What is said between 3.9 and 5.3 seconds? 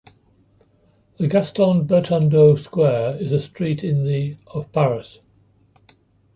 the of Paris.